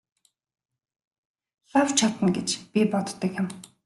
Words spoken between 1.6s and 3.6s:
Лав чадна гэж би боддог юм.